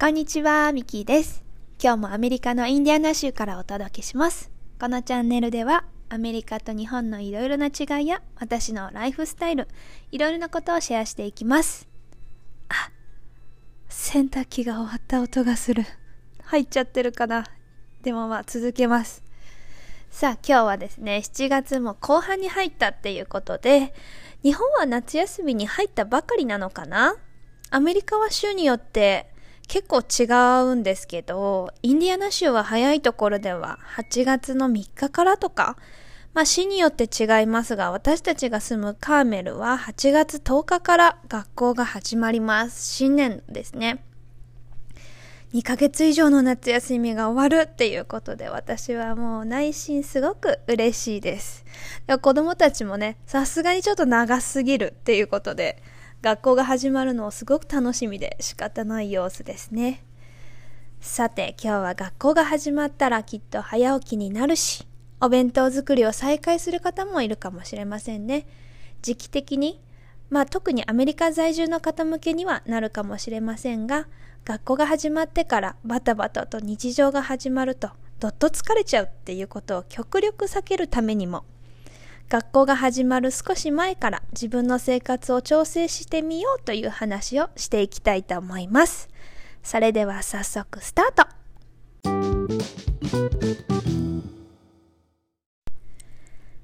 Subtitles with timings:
[0.00, 1.44] こんにちは、ミキーです。
[1.78, 4.50] 今日もアメリカのインディアナ州からお届けします。
[4.80, 9.68] このチャンネルでは、アメリカと日本のいろいろな違いや、私のライフスタイル、
[10.10, 11.86] いろいろなことをシェアしていきます。
[12.70, 12.90] あ、
[13.90, 15.84] 洗濯機が終わった音がする。
[16.44, 17.44] 入っちゃってるかな。
[18.02, 19.22] でもまあ続けます。
[20.10, 23.92] さあ今日はですね、7月も後半に入ったっていうことで、
[24.42, 27.16] 日本は夏休みに入ったばかりなのかな？
[27.68, 29.29] アメリカは州によって
[29.70, 30.26] 結構違
[30.64, 35.76] うんですけど、インディアナ州は早いところでは8月の3日からとか、
[36.34, 42.84] まあ市によって違いますが、私たちが住むカーメルは8月10日から学校が始まります。
[42.84, 44.02] 新年ですね。
[45.54, 51.64] 2ヶ月以上の夏休みが終わるっていうことで私はもう内心すごく嬉しいです。
[52.08, 55.80] で子供たちもね、さすがにちょっと長すぎるっていうことで、
[56.22, 60.04] 学校が始まるのをすごく楽しみで仕方ない様子ですね。
[61.00, 64.86] さて今日は学校が始まったらきっと早起きになるし、
[65.20, 68.46] お弁当作りを再開する方もいるかもしれませんね。
[69.00, 69.80] 時期的に、
[70.28, 74.06] まあ特にアメリカ在住の方向けにはなるかもしれませんが、
[74.44, 81.44] 学校が始まってからバタバタと日常が始まるとどっと疲れちゃうっていうことを極力避けるためにも
[82.30, 89.08] 学校が始まる少し前から自分の生活を調整してみようという話をしていきたいと思います。
[89.64, 91.40] それでは早速スタート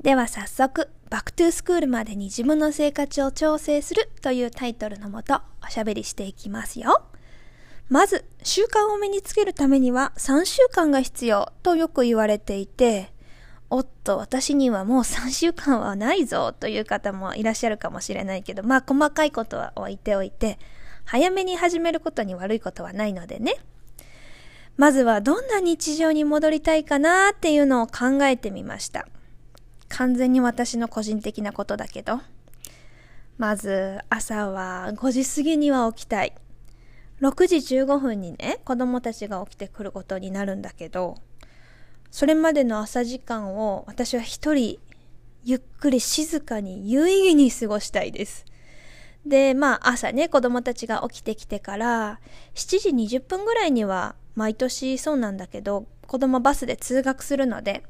[0.00, 7.02] では早速、 back to school までに自分の生活を調整するというタイトルのもとおしゃべりしていきますよ。
[7.88, 13.12] まず、習慣を身につけるためには3週間が必要とよく言われていて、
[13.70, 20.58] おっと、私にはもう3週間はないぞという方もいらっしゃるかもしれないけど、まあ細かいことは置いておいて、
[21.04, 23.56] 早めに始めることに悪いことはないのでね。
[24.76, 29.08] まずはどんな日常に戻りたいかなっていうのを考えてみました。
[29.88, 32.20] 完全に私の個人的なことだけど。
[33.38, 36.32] まず、朝は5時過ぎには起きたい。
[37.20, 41.16] 6時15分にね、子供たちが起きてくることになるんだけど、
[42.10, 44.78] それまでの朝時間を私は一人、
[45.44, 48.44] ゆっくり静かに有意義に過ごしたいです。
[49.26, 52.20] で、まあ朝ね、子供たちが起きてきてから、
[52.54, 57.84] 7時20分ぐらいには毎年そうなんだけど、子供バスで通学するので、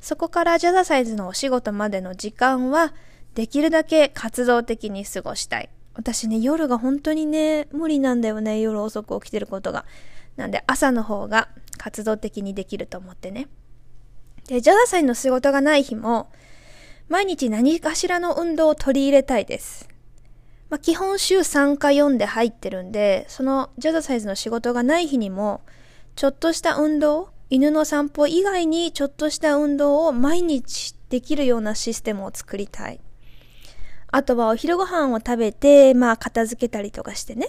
[0.00, 2.94] そこからジャザサイズのお仕事までの時間は、
[3.34, 5.68] できるだけ活動的に過ごしたい。
[5.94, 9.84] 私ね、夜が本当にね、無理なんだよね、夜遅く起きてることが。
[10.36, 11.48] なんで朝の方が
[11.78, 13.48] 活動的にできると思ってね。
[14.48, 16.30] で、ジャザサイの仕事がない日も、
[17.08, 19.88] 毎日何かしらの運動を取り入れたいです。
[20.70, 25.60] まあ、基本週3か4で入ってるんで、そのジャザサイズの仕事がない日にも、
[26.16, 33.00] ちょっとした運動、犬の散歩以外にちょっとした運動を毎日できるようなシステムを作りたい。
[34.08, 37.48] あとはお昼ご飯を食べて、まあ片付けたりとかしてね。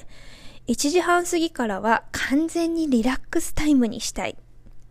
[0.67, 4.35] 1時半過ぎからは完全にリラックスタイムにしたい。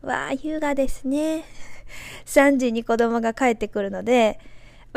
[0.03, 1.45] わあ、優雅ですね。
[2.27, 4.39] 3時に子供が帰ってくるので、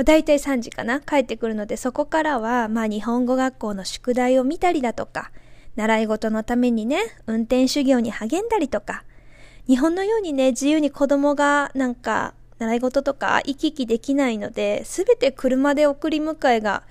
[0.04, 5.32] だいたい3時かな帰ってくるので、そこからは、まあ日本語学校の宿題を見たりだとか、
[5.76, 9.04] 習い事のためにね、運転修行に励んだりとか、
[9.68, 16.84] 日本のようにね、自由に子供がなんか、習い事とか行き来できないので、すべて車で送り迎えが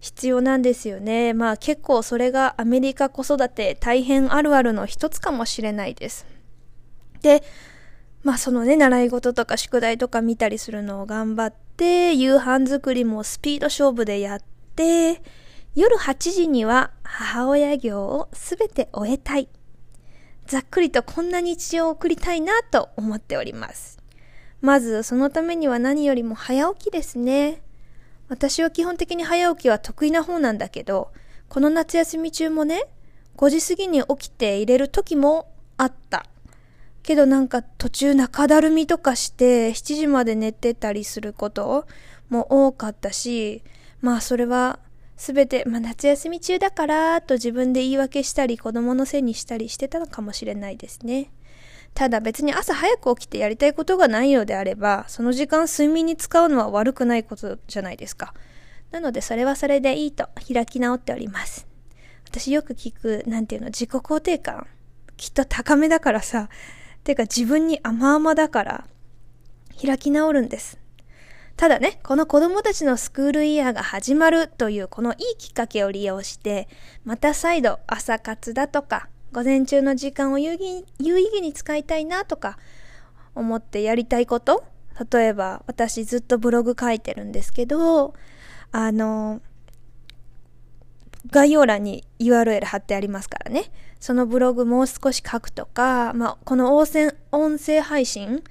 [0.00, 1.34] 必要なんですよね。
[1.34, 6.26] まあ結構それがアメリカ子育て大変あるあるの一つかもしれないです。
[7.20, 7.42] で、
[8.28, 14.40] まあそのね、習い事とか宿題とか見たりするのを頑張って、夕飯作りもスピード勝負でやっ
[14.76, 15.22] て、
[15.74, 19.48] 夜8時には母親業をすべて終えたい。
[20.44, 23.98] ざっくりとこんな日常を送りたいなと思っております。
[24.60, 27.62] まずそのためには何よりも早起きですね。
[28.28, 31.12] 私は基本的に早起きは得意な方なんだけど、
[31.48, 32.90] この夏休み中もね、
[33.38, 36.26] 5時過ぎに起きて入れる時もあった。
[37.08, 41.86] けどなんか途中中だるみとかして7時まで寝てたりすること
[42.28, 43.62] も多かったし、
[44.02, 44.78] まあそれは
[45.16, 51.30] すべて、まあ夏休み中だからと自分で言い訳したり子供のせいにしたりしてたのかもしれないですね。
[51.94, 58.34] ただ別に朝早く起きてやりたいことがないのであれば、その時間睡眠に使うのは悪くないことじゃないですか。
[58.90, 61.66] なのでそれはそれでいいと開き直っております。
[62.26, 64.66] 私よく聞く、なんていうの、自己肯定感。
[65.16, 66.50] きっと高めだからさ、
[67.08, 68.84] てか自分に甘々だから、
[69.82, 70.78] 開き直るんです。
[71.56, 76.68] ただね、この子供たちのスクールイヤーが始まるというこのいいきっかけを利用して、
[77.06, 82.58] また再度朝活だとか、午前中の時間を有意義に使いたいなとか
[83.34, 84.62] 思ってやりたいこと？
[85.10, 88.12] 例えば私ずっとブログ書いてるんですけど
[88.70, 89.40] あの
[91.30, 93.70] 概要欄に URL 貼ってありますからね。
[94.00, 98.44] そのブログもう少し書くとか、まあ、この音声配信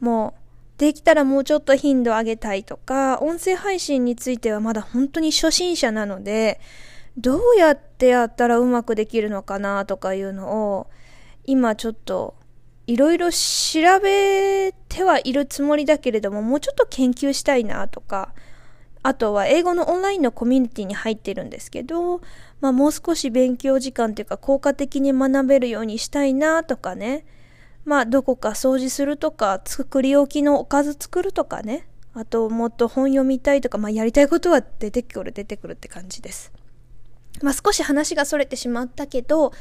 [0.00, 0.34] も
[0.78, 6.60] できたらもうちょっと頻度上げたいとか、音声配信についてはまだ本当に初心者なので、
[7.16, 10.88] どうやってやったらうまくできるのかなとかいうのを、
[11.46, 12.34] 今ちょっと
[12.86, 18.34] いろいろ調べてはいるつもりだけれども、もうちょっと研究したいなとか、
[19.06, 22.22] あとは英語のオンラインのコミュニティに入ってるんですけど、
[22.62, 27.26] まあもう少し勉強時間というか効果的に学べるようにしたいなとかね。
[27.84, 31.86] まあどこか掃除するとか、作り置きのおかず作るとかね。
[32.14, 36.50] あともっと本読みたいとか、まあやりたいことは出てくる出てくるって感じです。
[37.42, 39.52] まあ少し話が逸れてしまったけど、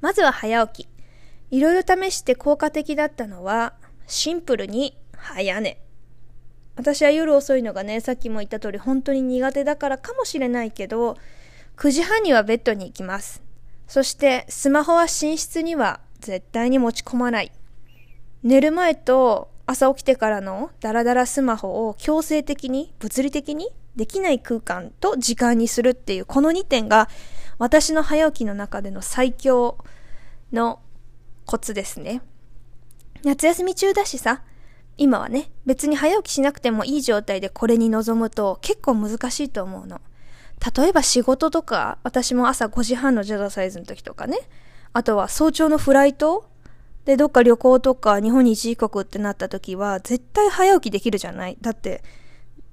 [0.00, 0.88] まずは早起き。
[1.50, 3.74] いろいろ試して効果的だったのは、
[4.06, 5.82] シンプルに早寝。
[6.74, 11.16] 私は夜遅いのがね、さっきも言った通り本当に苦手だからかもしれないけど、
[11.76, 13.42] 9時半にはベッドに行きます。
[13.86, 17.52] そしてスマホは寝室には絶対に持ち込まない。
[18.42, 27.10] 寝る前と朝起きてからのダラダラスマホを強制的に、物理的にできない空間と時間にするっていうこの2点が
[27.58, 29.76] 私の早起きの中での最強
[30.52, 30.80] の
[31.44, 32.22] コツですね。
[33.24, 34.42] 夏休み中だしさ、
[34.98, 40.00] 今はね、別に早起きしなくてもいい状態でこれに臨むと結構難しいと思うの。
[40.76, 44.38] 例えば仕事とか、私も朝5時半のジャザサイズの時とかね、
[44.92, 46.48] あとは早朝のフライト
[47.04, 51.56] で、どっか旅行とか日本に一時刻ってなった時は、絶対早起きできるじゃない。
[51.60, 52.02] だって、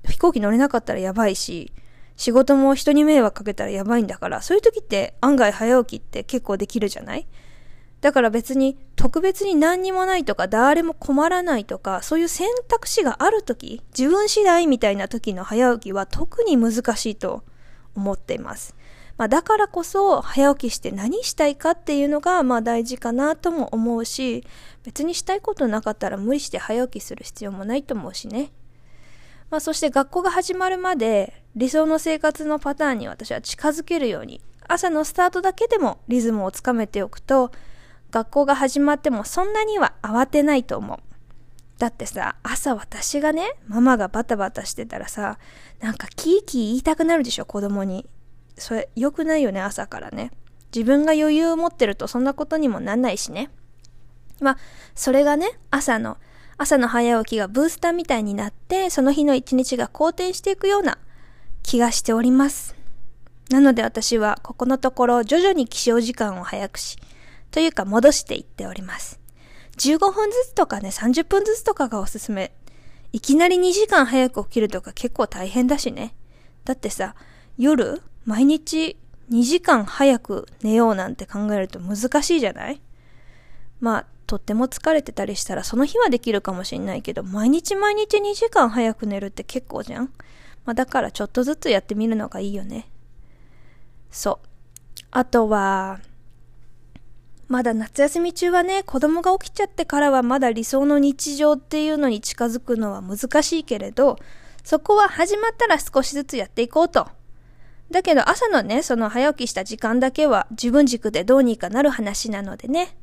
[0.07, 1.73] 飛行機乗れなかったらやばいし、
[2.15, 7.27] 仕事も人に迷惑かけたらやばいんだから、そういう時って案外早起きって結構できるじゃない。
[8.01, 17.43] だから別に特別に何にもないとか誰も困らないとかそういう選択肢がある時自分次第みたいな時の早起きは特に難しいと
[17.95, 18.75] 思っています。
[19.17, 24.45] まあ、だからこそ早起きして何したいかっていうのがまあ大事かなとも思うし
[24.83, 28.53] 別にしたいことなかったら無理して早起きする必要もないと思うしね。
[29.49, 37.51] まあ、そして学校が始まるまで理想の生活のパターンに私は近づけるように朝のスタートだけでもリズムをつかめておくと
[38.11, 40.97] 学校が始まってもそんなには慌てないと思う。
[41.77, 45.39] だってさ、朝私がね、ママがバタバタしてたらさ、
[45.79, 48.05] なんかキーキー言いたくなるでしょ、子供に。
[48.57, 50.31] それ、良くないよね、朝からね。
[50.75, 53.49] 自分が余裕を持ってるとそんなことにもなんないしね。
[54.41, 54.57] まあ、
[54.93, 56.17] それがね、朝の、
[56.57, 60.97] 朝の早起きがブースターみたいになって、その日の一日が好転していくような
[61.63, 62.75] 気がしております。
[63.49, 66.97] なので私はここのところ徐々に起床時間を早くし、
[67.51, 69.19] というか戻していっております。
[69.77, 72.51] 15分ずつとかね、30分ずつとかがおすすめ。
[73.11, 76.13] いきなり2時間早く起きるとか結構大変だしね。
[76.65, 77.15] だってさ、
[77.57, 78.97] 夜、毎日
[79.31, 82.81] 2時間早く寝ようなんて考えると難しいじゃない？
[83.79, 90.11] まあ、とっても疲れてたりしたらその日はできるかもしんないけど、毎日毎日2時間早く寝るって結構じゃん？
[90.65, 92.89] まあだからちょっとずつやってみるのがいいよね。
[94.11, 94.47] そう。
[95.11, 95.99] あとは、
[97.49, 104.17] まだ夏休み中はね、子供が起きちゃってからはまだ理想の日常っていうのに近づくのは難しいけれど、
[104.63, 107.07] そこは始まったら少しずつやっていこうと。
[107.89, 112.95] だけど朝のね、その早起きした時間だけは自分軸でどうにかなる話なのでね。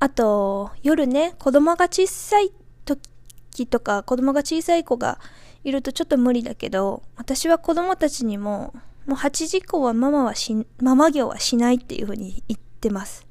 [0.00, 2.52] あと、夜ね、子供が小さい
[2.84, 5.18] 時とか、子供が小さい子が
[5.64, 8.74] いるとちょっと無理だけど、私は子供たちにも、
[9.06, 13.27] もう8時以降はママはし、ママ業はしないっていうふうに言ってます。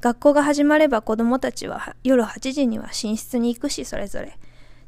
[0.00, 4.38] 学校が始まれば子供たちは夜8時には寝室に行くし、それぞれ。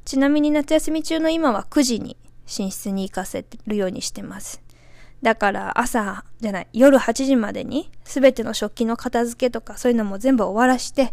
[0.05, 4.63] ちなみに夏休み中の今は9時に寝室に行かせるようにしてます。
[5.23, 11.13] だから朝じゃない、夜8時までに全ての食器の片付けとかそういうのも全部終わらして、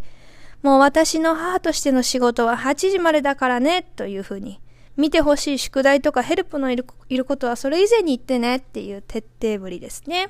[0.61, 4.61] もう私の母としての仕事は8時までだからね、というふうに。
[4.95, 10.29] 見てほしい宿題とかヘルプのいるいることはそれ以前に言ってねっていう徹底ぶりですね。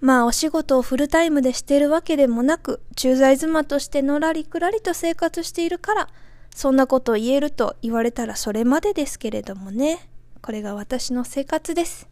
[0.00, 6.08] まあお仕事をフルタイムでしているわけでもなく、駐在妻としてのらりくらりと生活しているから、
[6.54, 10.08] そんなことを言えると言われたらそれまでですけれどもね。
[10.40, 12.08] これが私の生活です。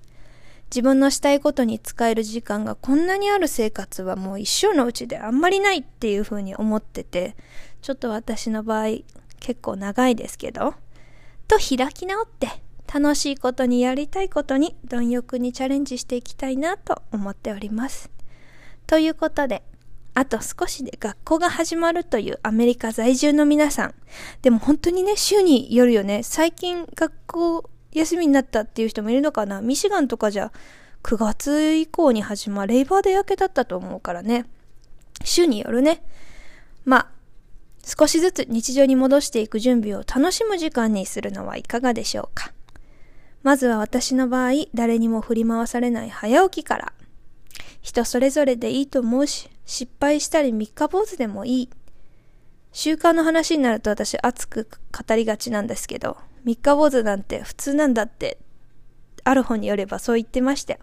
[0.69, 7.37] 自分のしたいことに使える時間がこんなにある生活はもう一生のうちであんまりないっていうふうに思ってて、
[7.83, 8.99] ちょっと私の場合
[9.39, 10.75] 結構長いですけど、
[11.47, 12.49] と開き直って
[12.93, 18.11] 楽しいことにやりたいことに貪欲にチャレンジしていきたいなと思っております。
[18.87, 19.63] ということで、
[20.15, 23.95] あと少しで学校が始まるというアメリカ在住の皆さん。
[24.43, 26.23] でも本当にね、週によるよね。
[26.23, 30.53] 最近学校休みになったっていう人もいるのかなミシガンとかじゃ
[31.03, 34.47] 9月以降に始まるレイバーデー明けだったと思うからね。
[35.25, 36.03] 週によるね。
[36.85, 37.09] まあ、
[37.85, 42.56] 少しずつ日常に戻していく準備を楽しむ時間にするのはいかがでしょうか。
[43.47, 46.93] まずは私の場合、誰にも振り回されない早起きから。
[47.81, 51.71] 人それぞれでいいと思うし、失敗したり三日坊主でもいい。
[52.73, 58.39] 習慣の話になると私熱く語りがちなんですけど、三日坊主なんて普通なんだって、
[59.23, 60.81] ある本によればそう言ってましたよ。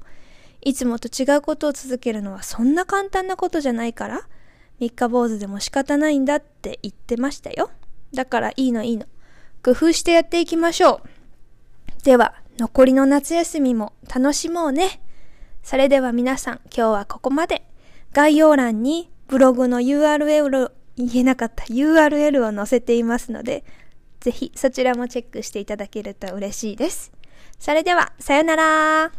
[0.62, 4.22] いつもと違うことを続けるのはそんな簡単なことじゃないから、
[4.80, 7.72] 三日坊主でも仕方ないんだって言ってましたよ。
[8.14, 9.06] だからいいのいいの。
[9.62, 12.04] 工夫してやっていきましょう。
[12.06, 15.02] では、残りの夏休みも楽しもうね。
[15.64, 17.66] それでは皆さん、今日はここまで。
[18.12, 23.64] 概要欄にブログの URL を言えなかった URL を載せていますので、
[24.20, 27.12] ぜひそちらもチェックしていただけると嬉しいです。
[27.58, 29.12] それでは、さよなら